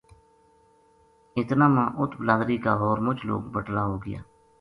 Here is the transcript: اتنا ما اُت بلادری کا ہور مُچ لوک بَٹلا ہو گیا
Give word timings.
اتنا 1.39 1.67
ما 1.75 1.85
اُت 1.99 2.11
بلادری 2.19 2.57
کا 2.65 2.73
ہور 2.79 2.97
مُچ 3.05 3.19
لوک 3.27 3.43
بَٹلا 3.53 3.83
ہو 3.89 3.95
گیا 4.05 4.19